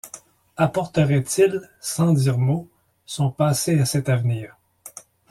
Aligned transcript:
Apporterait-il, 0.57 1.69
sans 1.79 2.11
dire 2.13 2.39
mot, 2.39 2.67
son 3.05 3.29
passé 3.29 3.79
à 3.79 3.85
cet 3.85 4.09
avenir? 4.09 4.57